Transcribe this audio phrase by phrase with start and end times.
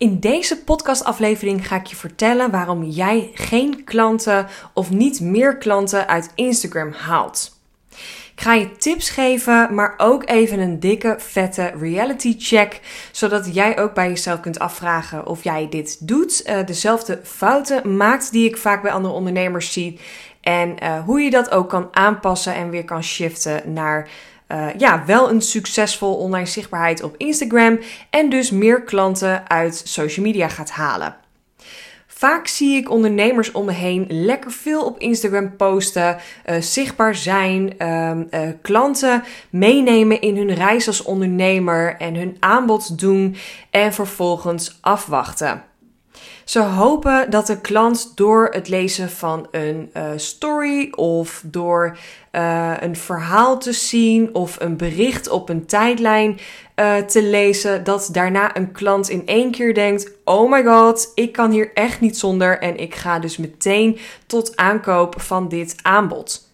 [0.00, 6.08] In deze podcastaflevering ga ik je vertellen waarom jij geen klanten of niet meer klanten
[6.08, 7.58] uit Instagram haalt.
[8.34, 12.80] Ik ga je tips geven, maar ook even een dikke, vette reality check.
[13.12, 16.48] Zodat jij ook bij jezelf kunt afvragen of jij dit doet.
[16.48, 20.00] Uh, dezelfde fouten maakt die ik vaak bij andere ondernemers zie.
[20.40, 24.08] En uh, hoe je dat ook kan aanpassen en weer kan shiften naar
[24.52, 27.78] uh, ja, wel een succesvol online zichtbaarheid op Instagram
[28.10, 31.16] en dus meer klanten uit social media gaat halen.
[32.20, 37.74] Vaak zie ik ondernemers om me heen lekker veel op Instagram posten, uh, zichtbaar zijn,
[37.78, 43.36] uh, uh, klanten meenemen in hun reis als ondernemer en hun aanbod doen
[43.70, 45.69] en vervolgens afwachten.
[46.50, 51.96] Ze hopen dat de klant door het lezen van een uh, story of door
[52.32, 56.38] uh, een verhaal te zien of een bericht op een tijdlijn
[56.76, 61.32] uh, te lezen, dat daarna een klant in één keer denkt: Oh my god, ik
[61.32, 66.48] kan hier echt niet zonder en ik ga dus meteen tot aankoop van dit aanbod.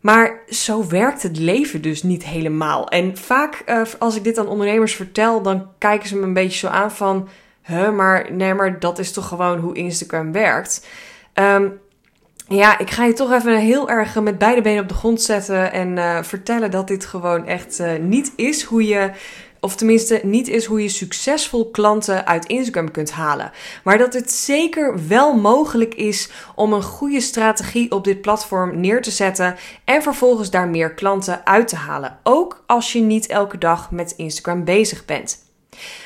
[0.00, 2.88] Maar zo werkt het leven dus niet helemaal.
[2.88, 3.64] En vaak
[3.98, 7.28] als ik dit aan ondernemers vertel, dan kijken ze me een beetje zo aan van
[7.64, 10.86] huh, maar nee, maar dat is toch gewoon hoe Instagram werkt.
[11.34, 11.80] Um,
[12.48, 15.72] ja, ik ga je toch even heel erg met beide benen op de grond zetten
[15.72, 19.10] en uh, vertellen dat dit gewoon echt uh, niet is hoe je
[19.64, 23.50] of tenminste niet is hoe je succesvol klanten uit Instagram kunt halen.
[23.84, 29.02] Maar dat het zeker wel mogelijk is om een goede strategie op dit platform neer
[29.02, 32.18] te zetten en vervolgens daar meer klanten uit te halen.
[32.22, 35.43] Ook als je niet elke dag met Instagram bezig bent.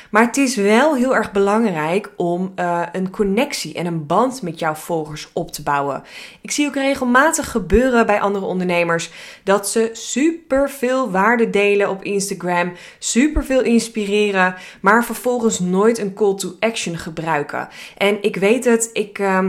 [0.09, 4.59] Maar het is wel heel erg belangrijk om uh, een connectie en een band met
[4.59, 6.03] jouw volgers op te bouwen.
[6.41, 9.09] Ik zie ook regelmatig gebeuren bij andere ondernemers
[9.43, 16.13] dat ze super veel waarde delen op Instagram, super veel inspireren, maar vervolgens nooit een
[16.13, 17.67] call to action gebruiken.
[17.97, 19.19] En ik weet het, ik.
[19.19, 19.47] Uh,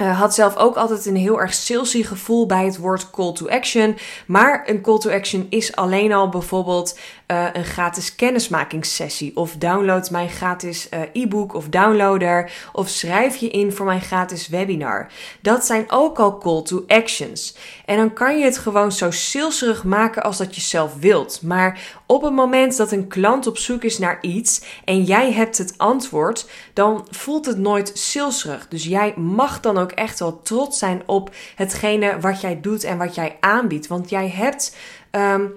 [0.00, 3.48] uh, had zelf ook altijd een heel erg salesy gevoel bij het woord call to
[3.48, 3.96] action.
[4.26, 6.98] Maar een call to action is alleen al bijvoorbeeld
[7.30, 9.36] uh, een gratis kennismakingssessie.
[9.36, 12.52] Of download mijn gratis uh, e-book of downloader.
[12.72, 15.10] Of schrijf je in voor mijn gratis webinar.
[15.40, 17.56] Dat zijn ook al call to actions.
[17.84, 21.42] En dan kan je het gewoon zo saleserig maken als dat je zelf wilt.
[21.42, 25.58] Maar op het moment dat een klant op zoek is naar iets en jij hebt
[25.58, 28.68] het antwoord, dan voelt het nooit saleserig.
[28.68, 32.98] Dus jij mag dan ook echt wel trots zijn op hetgene wat jij doet en
[32.98, 33.86] wat jij aanbiedt.
[33.86, 34.76] Want jij hebt.
[35.10, 35.52] Um,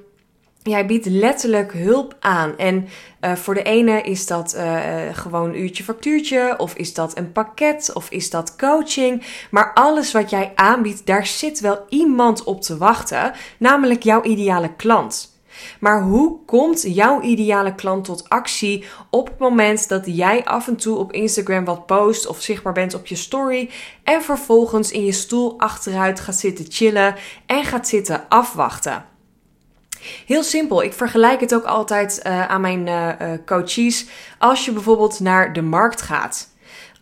[0.63, 2.57] Jij biedt letterlijk hulp aan.
[2.57, 2.87] En
[3.21, 7.31] uh, voor de ene is dat uh, gewoon een uurtje factuurtje, of is dat een
[7.31, 9.23] pakket, of is dat coaching.
[9.51, 14.75] Maar alles wat jij aanbiedt, daar zit wel iemand op te wachten, namelijk jouw ideale
[14.75, 15.32] klant.
[15.79, 20.75] Maar hoe komt jouw ideale klant tot actie op het moment dat jij af en
[20.75, 23.69] toe op Instagram wat post of zichtbaar bent op je story
[24.03, 27.15] en vervolgens in je stoel achteruit gaat zitten chillen
[27.45, 29.05] en gaat zitten afwachten?
[30.25, 30.83] Heel simpel.
[30.83, 34.05] Ik vergelijk het ook altijd uh, aan mijn uh, coaches.
[34.39, 36.52] Als je bijvoorbeeld naar de markt gaat.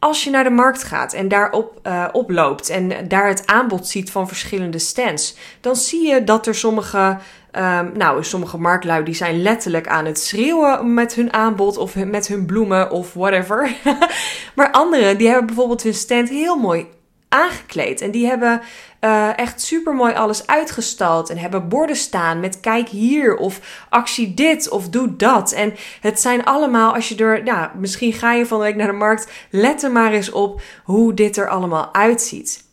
[0.03, 4.11] Als je naar de markt gaat en daarop uh, oploopt en daar het aanbod ziet
[4.11, 7.17] van verschillende stands, dan zie je dat er sommige,
[7.51, 12.27] um, nou, sommige marktlui die zijn letterlijk aan het schreeuwen met hun aanbod of met
[12.27, 13.75] hun bloemen of whatever.
[14.55, 16.87] maar anderen die hebben bijvoorbeeld hun stand heel mooi
[17.31, 18.01] aangekleed.
[18.01, 18.61] En die hebben
[19.01, 21.29] uh, echt super mooi alles uitgestald.
[21.29, 25.51] En hebben borden staan met kijk hier of actie dit of doe dat.
[25.51, 28.87] En het zijn allemaal, als je er, ja, misschien ga je van de week naar
[28.87, 29.31] de markt.
[29.49, 32.69] Let er maar eens op hoe dit er allemaal uitziet.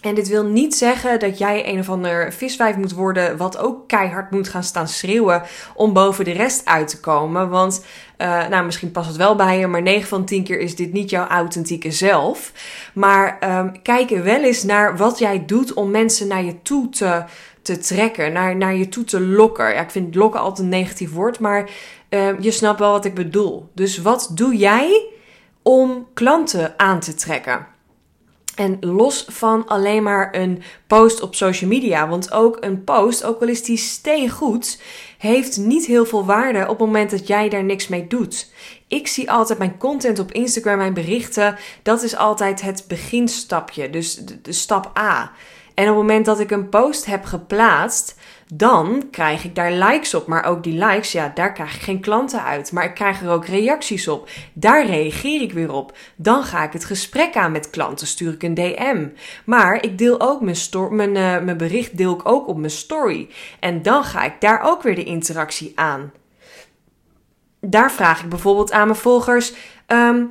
[0.00, 3.88] En dit wil niet zeggen dat jij een of ander viswijf moet worden, wat ook
[3.88, 5.42] keihard moet gaan staan schreeuwen
[5.74, 7.48] om boven de rest uit te komen.
[7.48, 7.84] Want,
[8.18, 10.92] uh, nou, misschien past het wel bij je, maar 9 van 10 keer is dit
[10.92, 12.52] niet jouw authentieke zelf.
[12.94, 17.24] Maar um, kijk wel eens naar wat jij doet om mensen naar je toe te,
[17.62, 19.74] te trekken, naar, naar je toe te lokken.
[19.74, 21.70] Ja, ik vind lokken altijd een negatief woord, maar
[22.10, 23.70] uh, je snapt wel wat ik bedoel.
[23.74, 25.06] Dus wat doe jij
[25.62, 27.66] om klanten aan te trekken?
[28.60, 32.08] En los van alleen maar een post op social media.
[32.08, 34.80] Want ook een post, ook al is die steen goed,
[35.18, 38.50] heeft niet heel veel waarde op het moment dat jij daar niks mee doet.
[38.88, 41.56] Ik zie altijd mijn content op Instagram, mijn berichten.
[41.82, 43.90] Dat is altijd het beginstapje.
[43.90, 45.32] Dus de, de stap A.
[45.80, 48.18] En op het moment dat ik een post heb geplaatst,
[48.54, 50.26] dan krijg ik daar likes op.
[50.26, 52.72] Maar ook die likes, ja, daar krijg ik geen klanten uit.
[52.72, 54.28] Maar ik krijg er ook reacties op.
[54.52, 55.96] Daar reageer ik weer op.
[56.16, 59.06] Dan ga ik het gesprek aan met klanten, stuur ik een DM.
[59.44, 60.56] Maar ik deel ook mijn,
[60.90, 63.28] mijn, uh, mijn bericht deel ik ook op mijn story.
[63.60, 66.12] En dan ga ik daar ook weer de interactie aan.
[67.60, 69.52] daar vraag ik bijvoorbeeld aan mijn volgers:
[69.86, 70.24] ehm,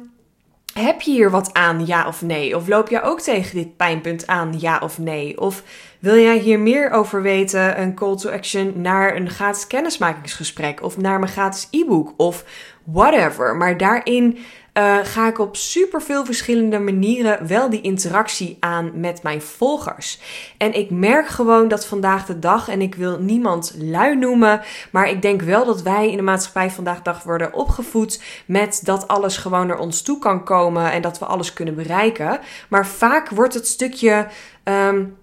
[0.74, 2.56] heb je hier wat aan, ja of nee?
[2.56, 5.42] Of loop jij ook tegen dit pijnpunt aan, ja of nee?
[5.42, 5.63] Of
[6.00, 7.81] wil jij hier meer over weten?
[7.81, 12.44] Een call to action naar een gratis kennismakingsgesprek of naar mijn gratis e-book of
[12.83, 13.56] whatever.
[13.56, 14.38] Maar daarin
[14.79, 20.19] uh, ga ik op super veel verschillende manieren wel die interactie aan met mijn volgers.
[20.57, 24.61] En ik merk gewoon dat vandaag de dag, en ik wil niemand lui noemen,
[24.91, 28.81] maar ik denk wel dat wij in de maatschappij vandaag de dag worden opgevoed met
[28.83, 32.39] dat alles gewoon naar ons toe kan komen en dat we alles kunnen bereiken.
[32.69, 34.27] Maar vaak wordt het stukje.
[34.63, 35.17] Um,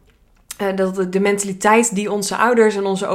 [0.63, 3.07] uh, dat de mentaliteit die onze ouders en onze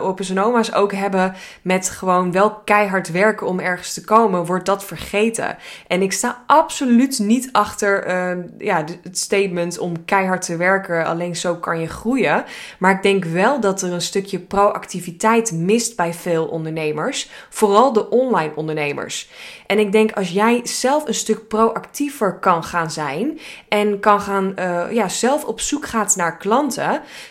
[0.00, 4.66] opa's en oma's ook hebben met gewoon wel keihard werken om ergens te komen, wordt
[4.66, 5.56] dat vergeten.
[5.86, 11.36] En ik sta absoluut niet achter uh, ja, het statement om keihard te werken, alleen
[11.36, 12.44] zo kan je groeien.
[12.78, 18.10] Maar ik denk wel dat er een stukje proactiviteit mist bij veel ondernemers, vooral de
[18.10, 19.30] online ondernemers.
[19.66, 23.38] En ik denk als jij zelf een stuk proactiever kan gaan zijn
[23.68, 24.54] en kan gaan,
[24.90, 26.83] ja, zelf op zoek gaat naar klanten,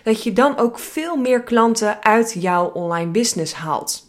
[0.03, 4.02] dat je dan ook veel meer klanten uit jouw online business haalt.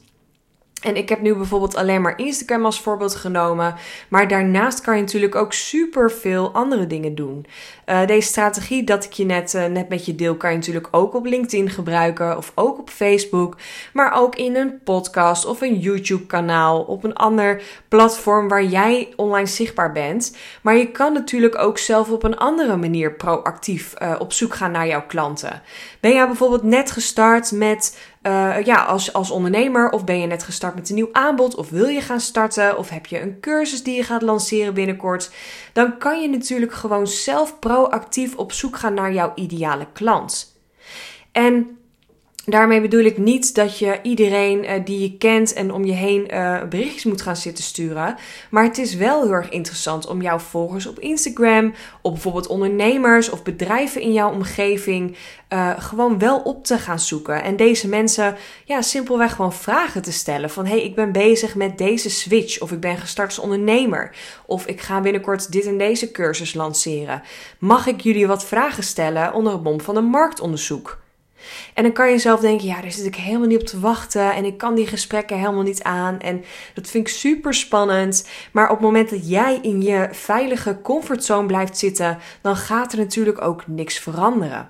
[0.85, 3.75] En ik heb nu bijvoorbeeld alleen maar Instagram als voorbeeld genomen.
[4.09, 7.47] Maar daarnaast kan je natuurlijk ook super veel andere dingen doen.
[7.87, 10.89] Uh, deze strategie dat ik je net, uh, net met je deel, kan je natuurlijk
[10.91, 12.37] ook op LinkedIn gebruiken.
[12.37, 13.57] Of ook op Facebook.
[13.93, 16.81] Maar ook in een podcast of een YouTube kanaal.
[16.81, 20.37] Op een ander platform waar jij online zichtbaar bent.
[20.63, 24.71] Maar je kan natuurlijk ook zelf op een andere manier proactief uh, op zoek gaan
[24.71, 25.63] naar jouw klanten.
[26.01, 30.43] Ben jij bijvoorbeeld net gestart met uh, ja, als, als ondernemer of ben je net
[30.43, 33.83] gestart met een nieuw aanbod of wil je gaan starten of heb je een cursus
[33.83, 35.31] die je gaat lanceren binnenkort,
[35.73, 40.61] dan kan je natuurlijk gewoon zelf proactief op zoek gaan naar jouw ideale klant.
[41.33, 41.79] En
[42.47, 46.29] Daarmee bedoel ik niet dat je iedereen uh, die je kent en om je heen
[46.35, 48.17] uh, berichtjes moet gaan zitten sturen.
[48.51, 53.31] Maar het is wel heel erg interessant om jouw volgers op Instagram, op bijvoorbeeld ondernemers
[53.31, 55.17] of bedrijven in jouw omgeving,
[55.49, 57.43] uh, gewoon wel op te gaan zoeken.
[57.43, 60.51] En deze mensen, ja, simpelweg gewoon vragen te stellen.
[60.51, 62.61] Van hey, ik ben bezig met deze switch.
[62.61, 64.17] Of ik ben gestart als ondernemer.
[64.47, 67.23] Of ik ga binnenkort dit en deze cursus lanceren.
[67.59, 71.03] Mag ik jullie wat vragen stellen onder het mom van een marktonderzoek?
[71.75, 74.35] En dan kan je zelf denken, ja, daar zit ik helemaal niet op te wachten
[74.35, 76.19] en ik kan die gesprekken helemaal niet aan.
[76.21, 76.45] En
[76.75, 78.29] dat vind ik super spannend.
[78.53, 82.99] Maar op het moment dat jij in je veilige comfortzone blijft zitten, dan gaat er
[82.99, 84.69] natuurlijk ook niks veranderen.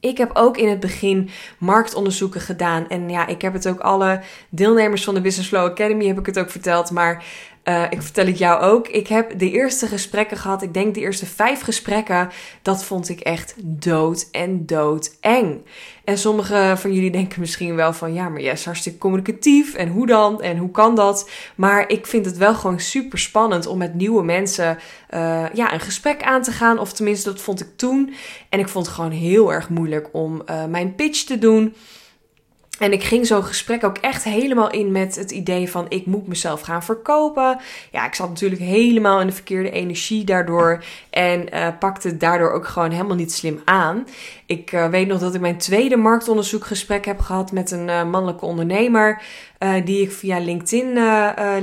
[0.00, 2.88] Ik heb ook in het begin marktonderzoeken gedaan.
[2.88, 6.26] En ja, ik heb het ook alle deelnemers van de Business Flow Academy heb ik
[6.26, 6.90] het ook verteld.
[6.90, 7.24] Maar
[7.64, 8.88] uh, ik vertel het jou ook.
[8.88, 10.62] Ik heb de eerste gesprekken gehad.
[10.62, 12.30] Ik denk de eerste vijf gesprekken.
[12.62, 15.64] Dat vond ik echt dood en dood eng.
[16.04, 19.74] En sommige van jullie denken misschien wel van ja, maar jij is hartstikke communicatief.
[19.74, 20.42] En hoe dan?
[20.42, 21.30] En hoe kan dat?
[21.54, 24.78] Maar ik vind het wel gewoon super spannend om met nieuwe mensen
[25.14, 26.78] uh, ja, een gesprek aan te gaan.
[26.78, 28.14] Of tenminste, dat vond ik toen.
[28.48, 31.74] En ik vond het gewoon heel erg moeilijk om uh, mijn pitch te doen.
[32.80, 36.26] En ik ging zo'n gesprek ook echt helemaal in met het idee van ik moet
[36.26, 37.58] mezelf gaan verkopen.
[37.90, 40.84] Ja, ik zat natuurlijk helemaal in de verkeerde energie daardoor.
[41.10, 44.06] En uh, pakte daardoor ook gewoon helemaal niet slim aan.
[44.46, 48.44] Ik uh, weet nog dat ik mijn tweede marktonderzoekgesprek heb gehad met een uh, mannelijke
[48.44, 49.22] ondernemer.
[49.84, 50.92] die ik via LinkedIn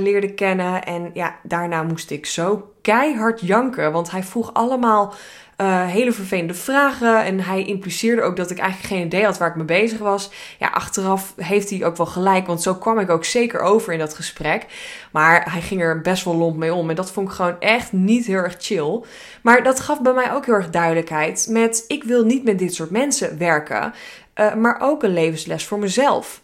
[0.02, 0.84] leerde kennen.
[0.84, 3.92] En ja, daarna moest ik zo keihard janken.
[3.92, 5.14] Want hij vroeg allemaal
[5.60, 7.24] uh, hele vervelende vragen.
[7.24, 10.30] En hij impliceerde ook dat ik eigenlijk geen idee had waar ik mee bezig was.
[10.58, 13.98] Ja, achteraf heeft hij ook wel gelijk, want zo kwam ik ook zeker over in
[13.98, 14.66] dat gesprek.
[15.12, 16.90] Maar hij ging er best wel lomp mee om.
[16.90, 19.00] En dat vond ik gewoon echt niet heel erg chill.
[19.42, 22.74] Maar dat gaf bij mij ook heel erg duidelijkheid met ik wil niet met dit
[22.74, 23.94] soort mensen werken.
[24.34, 26.40] Uh, maar ook een levensles voor mezelf.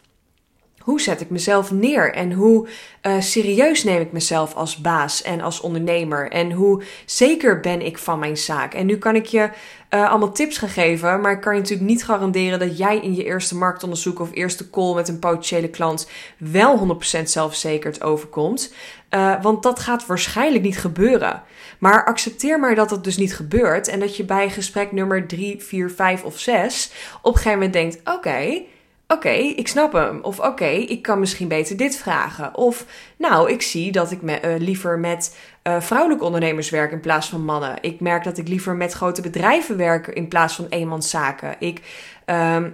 [0.85, 2.69] Hoe zet ik mezelf neer en hoe
[3.03, 6.31] uh, serieus neem ik mezelf als baas en als ondernemer?
[6.31, 8.75] En hoe zeker ben ik van mijn zaak?
[8.75, 9.51] En nu kan ik je
[9.91, 13.15] uh, allemaal tips gaan geven, maar ik kan je natuurlijk niet garanderen dat jij in
[13.15, 18.75] je eerste marktonderzoek of eerste call met een potentiële klant wel 100% zelfverzekerd overkomt.
[19.11, 21.43] Uh, want dat gaat waarschijnlijk niet gebeuren.
[21.79, 25.63] Maar accepteer maar dat het dus niet gebeurt en dat je bij gesprek nummer 3,
[25.63, 26.91] 4, 5 of 6
[27.23, 28.73] op een gegeven moment denkt: oké.
[29.09, 30.19] Oké, ik snap hem.
[30.23, 32.55] Of oké, ik kan misschien beter dit vragen.
[32.57, 32.87] Of
[33.19, 37.29] nou, ik zie dat ik me, uh, liever met uh, vrouwelijke ondernemers werk in plaats
[37.29, 37.77] van mannen.
[37.81, 41.57] Ik merk dat ik liever met grote bedrijven werk in plaats van eenmanszaken.
[41.59, 41.81] Ik.
[42.27, 42.65] Uh,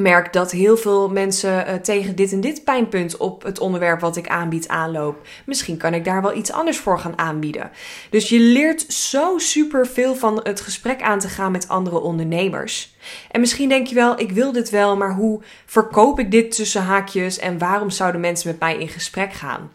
[0.00, 4.16] merk dat heel veel mensen uh, tegen dit en dit pijnpunt op het onderwerp wat
[4.16, 5.26] ik aanbied aanloop.
[5.46, 7.70] Misschien kan ik daar wel iets anders voor gaan aanbieden.
[8.10, 12.94] Dus je leert zo super veel van het gesprek aan te gaan met andere ondernemers.
[13.30, 16.82] En misschien denk je wel, ik wil dit wel, maar hoe verkoop ik dit tussen
[16.82, 19.70] haakjes en waarom zouden mensen met mij in gesprek gaan?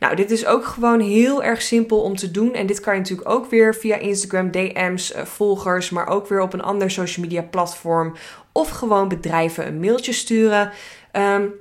[0.00, 2.54] Nou, dit is ook gewoon heel erg simpel om te doen.
[2.54, 6.40] En dit kan je natuurlijk ook weer via Instagram, DM's, eh, volgers, maar ook weer
[6.40, 8.16] op een ander social media platform.
[8.52, 10.70] Of gewoon bedrijven een mailtje sturen.
[11.12, 11.52] Um,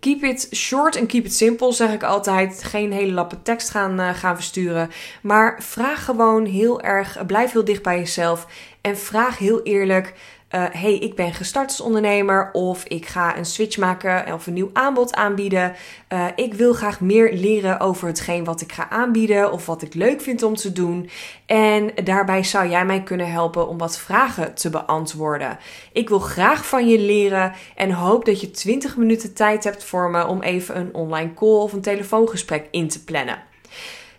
[0.00, 2.64] keep it short en keep it simple, zeg ik altijd.
[2.64, 4.90] Geen hele lappen tekst gaan, uh, gaan versturen.
[5.22, 8.46] Maar vraag gewoon heel erg, blijf heel dicht bij jezelf.
[8.80, 10.14] En vraag heel eerlijk
[10.54, 14.52] uh, hey, ik ben gestart als ondernemer of ik ga een switch maken of een
[14.52, 15.74] nieuw aanbod aanbieden.
[16.12, 19.94] Uh, ik wil graag meer leren over hetgeen wat ik ga aanbieden of wat ik
[19.94, 21.10] leuk vind om te doen.
[21.46, 25.58] En daarbij zou jij mij kunnen helpen om wat vragen te beantwoorden.
[25.92, 30.10] Ik wil graag van je leren en hoop dat je 20 minuten tijd hebt voor
[30.10, 33.38] me om even een online call of een telefoongesprek in te plannen.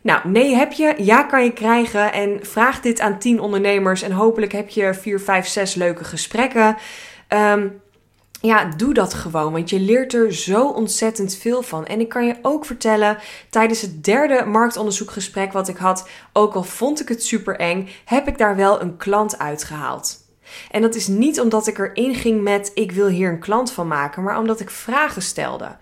[0.08, 2.14] Nou, nee heb je, ja kan je krijgen.
[2.14, 6.78] En vraag dit aan 10 ondernemers en hopelijk heb je 4, 5, 6 leuke gesprekken.
[7.30, 7.82] Um,
[8.42, 11.86] ja, doe dat gewoon, want je leert er zo ontzettend veel van.
[11.86, 13.18] En ik kan je ook vertellen,
[13.50, 18.28] tijdens het derde marktonderzoekgesprek wat ik had, ook al vond ik het super eng, heb
[18.28, 20.18] ik daar wel een klant uitgehaald.
[20.72, 23.88] En dat is niet omdat ik erin ging met ik wil hier een klant van
[23.88, 25.78] maken, maar omdat ik vragen stelde.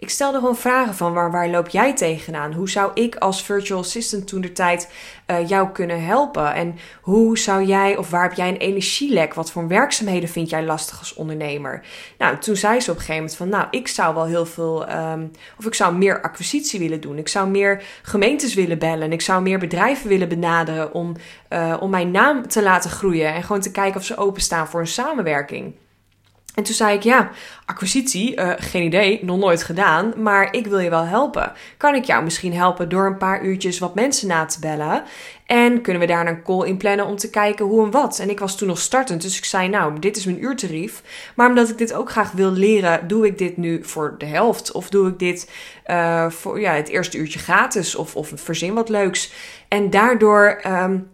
[0.00, 2.52] Ik stelde gewoon vragen van waar, waar loop jij tegenaan?
[2.52, 4.90] Hoe zou ik als virtual assistant toen de tijd
[5.26, 6.54] uh, jou kunnen helpen?
[6.54, 9.34] En hoe zou jij of waar heb jij een energielek?
[9.34, 11.84] Wat voor werkzaamheden vind jij lastig als ondernemer?
[12.18, 14.90] Nou, toen zei ze op een gegeven moment van nou, ik zou wel heel veel,
[14.90, 17.18] um, of ik zou meer acquisitie willen doen.
[17.18, 19.12] Ik zou meer gemeentes willen bellen.
[19.12, 21.16] Ik zou meer bedrijven willen benaderen om,
[21.50, 23.34] uh, om mijn naam te laten groeien.
[23.34, 25.74] En gewoon te kijken of ze openstaan voor een samenwerking.
[26.58, 27.30] En toen zei ik, ja,
[27.64, 31.52] acquisitie, uh, geen idee, nog nooit gedaan, maar ik wil je wel helpen.
[31.76, 35.02] Kan ik jou misschien helpen door een paar uurtjes wat mensen na te bellen?
[35.46, 38.18] En kunnen we daar een call in plannen om te kijken hoe en wat?
[38.18, 41.02] En ik was toen nog startend, dus ik zei, nou, dit is mijn uurtarief.
[41.34, 44.72] Maar omdat ik dit ook graag wil leren, doe ik dit nu voor de helft.
[44.72, 45.50] Of doe ik dit
[45.86, 49.32] uh, voor ja, het eerste uurtje gratis, of, of verzin wat leuks.
[49.68, 51.08] En daardoor um,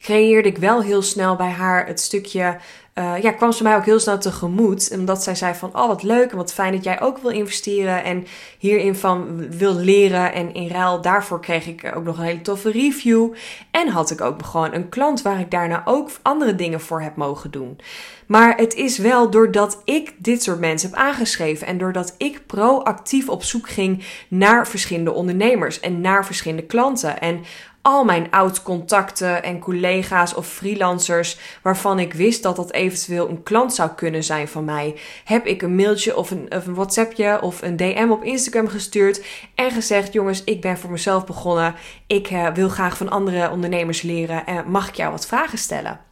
[0.00, 2.56] creëerde ik wel heel snel bij haar het stukje
[2.98, 4.90] uh, ja, kwam ze mij ook heel snel tegemoet.
[4.92, 8.04] Omdat zij zei van, oh wat leuk en wat fijn dat jij ook wil investeren
[8.04, 8.26] en
[8.58, 10.32] hierin van wil leren.
[10.32, 13.34] En in ruil daarvoor kreeg ik ook nog een hele toffe review.
[13.70, 17.16] En had ik ook gewoon een klant waar ik daarna ook andere dingen voor heb
[17.16, 17.78] mogen doen.
[18.26, 23.28] Maar het is wel doordat ik dit soort mensen heb aangeschreven en doordat ik proactief
[23.28, 27.20] op zoek ging naar verschillende ondernemers en naar verschillende klanten.
[27.20, 27.44] En
[27.82, 33.74] al mijn oud-contacten en collega's of freelancers waarvan ik wist dat dat eventueel een klant
[33.74, 37.62] zou kunnen zijn van mij, heb ik een mailtje of een, of een WhatsAppje of
[37.62, 41.74] een DM op Instagram gestuurd en gezegd: Jongens, ik ben voor mezelf begonnen.
[42.06, 46.07] Ik uh, wil graag van andere ondernemers leren en mag ik jou wat vragen stellen?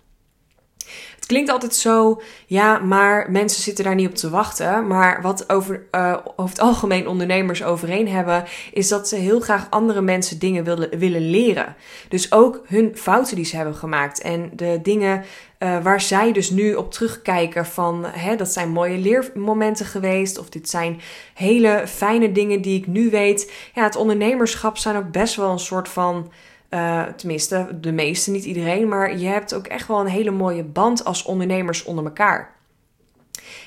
[1.27, 4.87] Klinkt altijd zo, ja, maar mensen zitten daar niet op te wachten.
[4.87, 9.67] Maar wat over, uh, over het algemeen ondernemers overeen hebben, is dat ze heel graag
[9.71, 11.77] andere mensen dingen willen, willen leren.
[12.09, 15.25] Dus ook hun fouten die ze hebben gemaakt en de dingen
[15.59, 20.49] uh, waar zij dus nu op terugkijken van hè, dat zijn mooie leermomenten geweest of
[20.49, 21.01] dit zijn
[21.35, 23.53] hele fijne dingen die ik nu weet.
[23.75, 26.31] Ja, het ondernemerschap zijn ook best wel een soort van
[26.71, 28.89] uh, tenminste, de meeste, niet iedereen.
[28.89, 32.55] Maar je hebt ook echt wel een hele mooie band als ondernemers onder elkaar.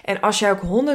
[0.03, 0.87] En als jij ook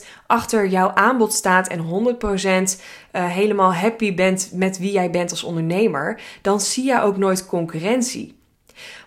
[0.00, 2.62] 100% achter jouw aanbod staat en 100% uh,
[3.10, 7.46] eh, helemaal happy bent met wie jij bent als ondernemer, dan zie je ook nooit
[7.46, 8.38] concurrentie.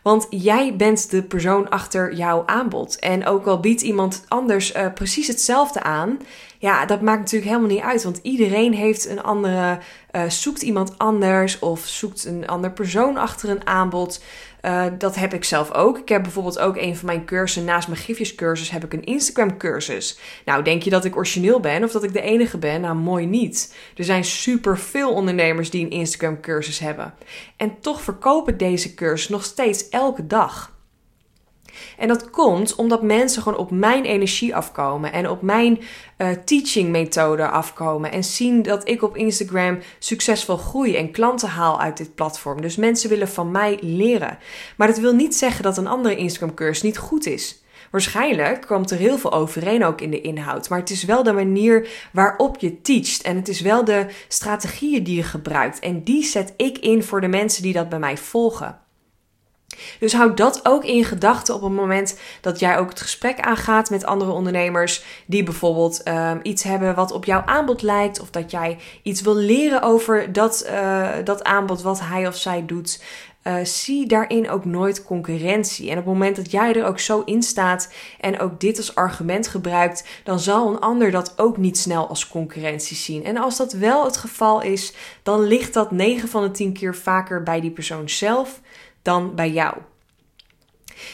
[0.01, 2.99] Want jij bent de persoon achter jouw aanbod.
[2.99, 6.19] En ook al biedt iemand anders uh, precies hetzelfde aan,
[6.59, 8.03] ja, dat maakt natuurlijk helemaal niet uit.
[8.03, 9.79] Want iedereen heeft een andere,
[10.11, 14.23] uh, zoekt iemand anders of zoekt een ander persoon achter een aanbod.
[14.61, 15.97] Uh, dat heb ik zelf ook.
[15.97, 19.57] Ik heb bijvoorbeeld ook een van mijn cursussen, naast mijn gifjescursus, heb ik een Instagram
[19.57, 20.19] cursus.
[20.45, 22.81] Nou, denk je dat ik origineel ben of dat ik de enige ben?
[22.81, 23.75] Nou, mooi niet.
[23.95, 27.13] Er zijn super veel ondernemers die een Instagram cursus hebben.
[27.57, 30.77] En toch verkoop ik deze cursus nog steeds elke dag.
[31.97, 35.79] En dat komt omdat mensen gewoon op mijn energie afkomen en op mijn
[36.17, 38.11] uh, teaching methode afkomen.
[38.11, 42.61] En zien dat ik op Instagram succesvol groei en klanten haal uit dit platform.
[42.61, 44.37] Dus mensen willen van mij leren.
[44.77, 47.63] Maar dat wil niet zeggen dat een andere Instagram cursus niet goed is.
[47.91, 50.69] Waarschijnlijk komt er heel veel overeen ook in de inhoud.
[50.69, 53.21] Maar het is wel de manier waarop je teacht.
[53.21, 55.79] En het is wel de strategieën die je gebruikt.
[55.79, 58.79] En die zet ik in voor de mensen die dat bij mij volgen.
[59.99, 63.89] Dus houd dat ook in gedachten op het moment dat jij ook het gesprek aangaat
[63.89, 68.51] met andere ondernemers die bijvoorbeeld um, iets hebben wat op jouw aanbod lijkt, of dat
[68.51, 73.03] jij iets wil leren over dat, uh, dat aanbod wat hij of zij doet.
[73.43, 75.85] Uh, zie daarin ook nooit concurrentie.
[75.85, 78.95] En op het moment dat jij er ook zo in staat en ook dit als
[78.95, 83.25] argument gebruikt, dan zal een ander dat ook niet snel als concurrentie zien.
[83.25, 86.95] En als dat wel het geval is, dan ligt dat 9 van de 10 keer
[86.95, 88.59] vaker bij die persoon zelf
[89.01, 89.73] dan bij jou.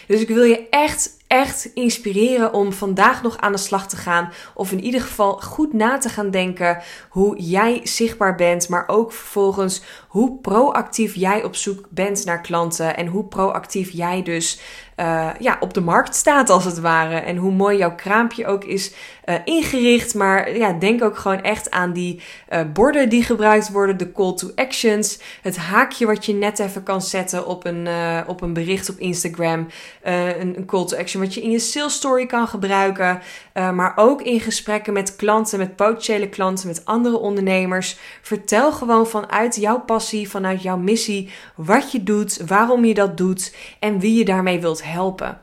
[0.08, 4.34] Dus ik wil je echt, echt inspireren om vandaag nog aan de slag te gaan.
[4.54, 8.70] Of in ieder geval goed na te gaan denken hoe jij zichtbaar bent.
[8.70, 9.82] Maar ook vervolgens
[10.16, 12.98] hoe proactief jij op zoek bent naar klanten.
[12.98, 14.60] En hoe proactief jij dus
[15.00, 17.16] uh, ja, op de markt staat, als het ware.
[17.16, 18.94] En hoe mooi jouw kraampje ook is
[19.26, 20.14] uh, ingericht.
[20.14, 24.34] Maar ja, denk ook gewoon echt aan die uh, borden die gebruikt worden, de call
[24.34, 25.20] to actions.
[25.42, 27.88] Het haakje wat je net even kan zetten op een,
[28.28, 29.68] op een bericht op Instagram.
[30.02, 33.22] Een, een, call to action wat je in je sales story kan gebruiken.
[33.54, 37.98] maar ook in gesprekken met klanten, met potentiële klanten, met andere ondernemers.
[38.22, 44.00] Vertel gewoon vanuit jouw vanuit jouw missie, wat je doet, waarom je dat doet en
[44.00, 45.42] wie je daarmee wilt helpen.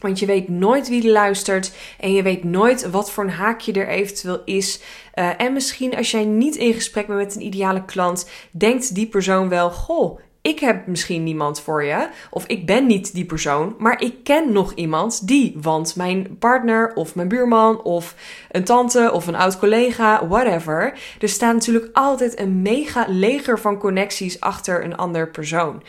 [0.00, 3.72] Want je weet nooit wie er luistert en je weet nooit wat voor een haakje
[3.72, 4.80] er eventueel is.
[5.14, 9.06] Uh, en misschien als jij niet in gesprek bent met een ideale klant, denkt die
[9.06, 13.74] persoon wel: Goh, ik heb misschien niemand voor je, of ik ben niet die persoon,
[13.78, 18.14] maar ik ken nog iemand die, want mijn partner of mijn buurman of
[18.50, 20.98] een tante of een oud collega, whatever.
[21.20, 25.82] Er staat natuurlijk altijd een mega leger van connecties achter een ander persoon.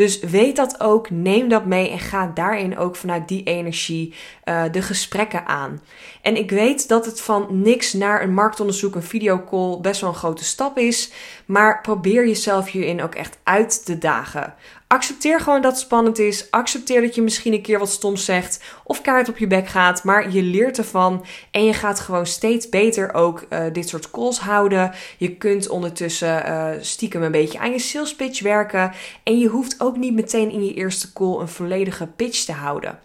[0.00, 4.14] Dus weet dat ook, neem dat mee en ga daarin ook vanuit die energie
[4.44, 5.80] uh, de gesprekken aan.
[6.22, 10.16] En ik weet dat het van niks naar een marktonderzoek, een videocall best wel een
[10.16, 11.12] grote stap is.
[11.46, 14.54] Maar probeer jezelf hierin ook echt uit te dagen.
[14.92, 16.50] Accepteer gewoon dat het spannend is.
[16.50, 20.04] Accepteer dat je misschien een keer wat stoms zegt of kaart op je bek gaat,
[20.04, 24.38] maar je leert ervan en je gaat gewoon steeds beter ook uh, dit soort calls
[24.38, 24.92] houden.
[25.18, 28.92] Je kunt ondertussen uh, stiekem een beetje aan je sales pitch werken
[29.22, 32.98] en je hoeft ook niet meteen in je eerste call een volledige pitch te houden.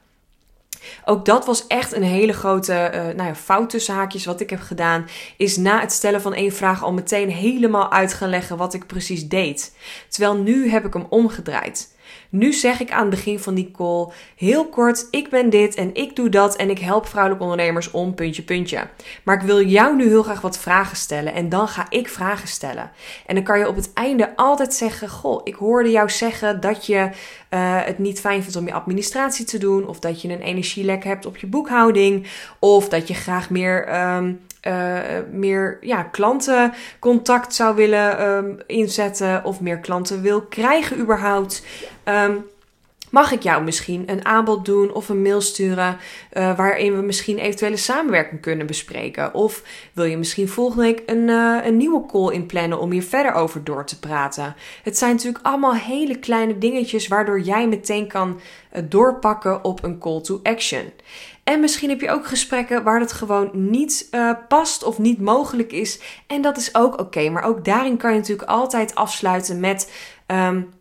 [1.05, 4.25] Ook dat was echt een hele grote uh, nou ja, fout tussen haakjes.
[4.25, 8.13] Wat ik heb gedaan, is na het stellen van één vraag al meteen helemaal uit
[8.13, 9.75] gaan leggen wat ik precies deed.
[10.09, 11.94] Terwijl nu heb ik hem omgedraaid.
[12.35, 15.93] Nu zeg ik aan het begin van die call heel kort: ik ben dit en
[15.93, 18.87] ik doe dat en ik help vrouwelijke ondernemers om puntje puntje.
[19.23, 22.47] Maar ik wil jou nu heel graag wat vragen stellen en dan ga ik vragen
[22.47, 22.91] stellen.
[23.25, 26.85] En dan kan je op het einde altijd zeggen: Goh, ik hoorde jou zeggen dat
[26.85, 27.09] je
[27.49, 31.03] uh, het niet fijn vindt om je administratie te doen, of dat je een energielek
[31.03, 32.27] hebt op je boekhouding,
[32.59, 34.99] of dat je graag meer um, uh,
[35.31, 41.65] meer ja, klantencontact zou willen um, inzetten of meer klanten wil krijgen überhaupt.
[42.05, 42.45] Um,
[43.15, 45.97] Mag ik jou misschien een aanbod doen of een mail sturen
[46.33, 49.33] uh, waarin we misschien eventuele samenwerking kunnen bespreken?
[49.33, 53.33] Of wil je misschien volgende week een, uh, een nieuwe call inplannen om hier verder
[53.33, 54.55] over door te praten?
[54.83, 58.39] Het zijn natuurlijk allemaal hele kleine dingetjes waardoor jij meteen kan
[58.83, 60.91] doorpakken op een call to action.
[61.45, 65.71] En misschien heb je ook gesprekken waar het gewoon niet uh, past of niet mogelijk
[65.71, 65.99] is.
[66.27, 67.29] En dat is ook oké.
[67.29, 69.91] Maar ook daarin kan je natuurlijk altijd afsluiten met.
[70.27, 70.73] Um,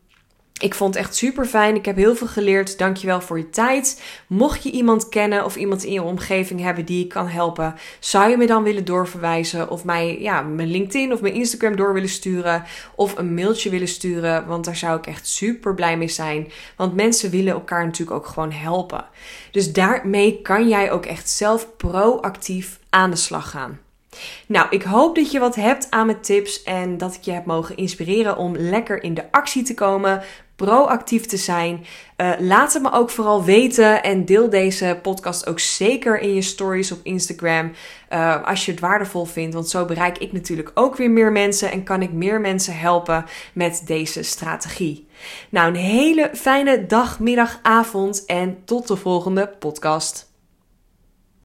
[0.61, 1.75] ik vond het echt super fijn.
[1.75, 2.79] Ik heb heel veel geleerd.
[2.79, 4.03] Dankjewel voor je tijd.
[4.27, 8.31] Mocht je iemand kennen of iemand in je omgeving hebben die je kan helpen, zou
[8.31, 12.09] je me dan willen doorverwijzen of mij ja, mijn LinkedIn of mijn Instagram door willen
[12.09, 12.65] sturen
[12.95, 16.53] of een mailtje willen sturen, want daar zou ik echt super blij mee zijn.
[16.77, 19.05] Want mensen willen elkaar natuurlijk ook gewoon helpen.
[19.51, 23.84] Dus daarmee kan jij ook echt zelf proactief aan de slag gaan.
[24.47, 27.45] Nou, ik hoop dat je wat hebt aan mijn tips en dat ik je heb
[27.45, 30.23] mogen inspireren om lekker in de actie te komen,
[30.57, 31.85] proactief te zijn.
[32.17, 36.43] Uh, laat het me ook vooral weten en deel deze podcast ook zeker in je
[36.43, 37.73] stories op Instagram
[38.13, 39.55] uh, als je het waardevol vindt.
[39.55, 43.25] Want zo bereik ik natuurlijk ook weer meer mensen en kan ik meer mensen helpen
[43.53, 45.07] met deze strategie.
[45.49, 50.33] Nou, een hele fijne dag, middag, avond en tot de volgende podcast.